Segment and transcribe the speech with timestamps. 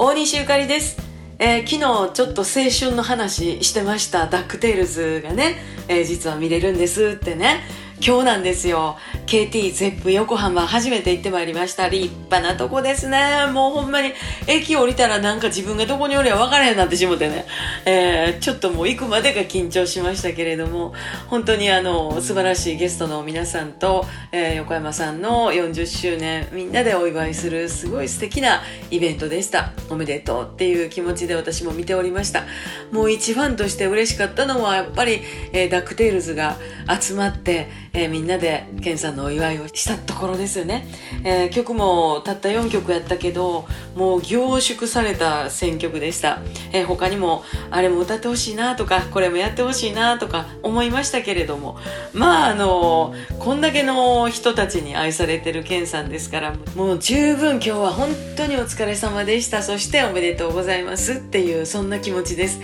[0.00, 0.96] 大西ユカリです、
[1.40, 4.28] えー昨日ちょっと青春の話してました。
[4.28, 5.56] ダックテールズがね、
[5.88, 7.64] えー実は見れるんですってね。
[8.00, 8.96] 今日なんですよ。
[9.28, 11.90] KT ゼップ横浜初めて行ってまいりました。
[11.90, 13.44] 立派なとこですね。
[13.52, 14.14] もうほんまに
[14.46, 17.44] 駅降りたらなんか自分がどこにおるや分からへんなってしもてね、
[17.84, 20.94] えーちょっともう行くまでが緊張しましたけれども
[21.26, 29.72] 本当にあの素晴らしいゲストの皆さんと、えー横山さんの40周年みんなでお祝いするすごい素敵なイベントでした。
[29.90, 32.44] おめでとうっていう気持ちで私も見ておりました。
[32.92, 35.20] もう一ファンとして嬉しかったのはやっぱり、
[35.52, 36.56] えーダックテールズが
[36.98, 40.86] 集まって、えみんなでケンさんのお祝いをしたところですよね、
[41.24, 46.40] えー曲もたった4曲やったけどもう凝縮された選曲でした、
[46.72, 51.76] えー他にもあれも歌ってほしいなとかこれもやってほしいなとか思いましたけれども。
[52.12, 59.62] まああのこんだけの人たちに愛されてるケンさんですからもう十分今日は本当にお疲れ様でした。
[59.62, 62.60] そしておめでとうございますっていうそんな気持ちです、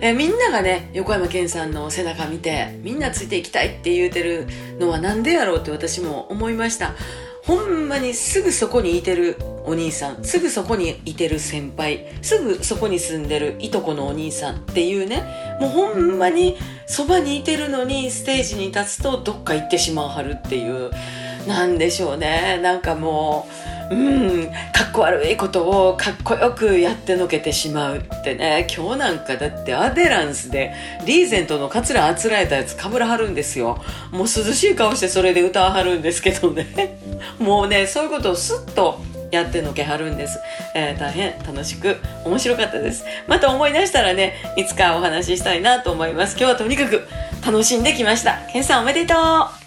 [0.00, 4.46] えみんながね横山健さんの背中見てみんなついていきたいって言うてる
[4.78, 6.94] のはなんでやろうって私も思いました。
[7.44, 15.24] ほんまにすぐそこにいてるお兄さんすぐそこにいてる先輩すぐそこに住んでるいとこのお兄さんっていうね
[15.58, 20.90] もうほんまにそばにいてるのにステージに立つとどっか行ってしまうはるっていう。
[21.46, 22.58] なんでしょうね。
[22.62, 23.48] なんかも
[23.90, 28.66] ううんかっこ悪いことをかっこよくやってのけてしまうってね。
[28.74, 30.74] 今日なんかだってアデランスで
[31.06, 33.82] リーゼントのカツラあつらえたやつかぶらはるんですよ。
[34.10, 36.98] もう涼しい顔してそれで歌わはるんですけどね。
[37.38, 39.00] もうねそういうことをスッと
[39.30, 40.38] やってのけはるんです、
[40.74, 43.04] えー大変楽しく面白かったです。
[43.26, 46.36] また思い出したらねいつかお話ししたいなと思います。
[46.38, 47.06] 今日はとにかく
[47.44, 48.38] 楽しんできました。
[48.52, 49.57] ケンさんおめでとう。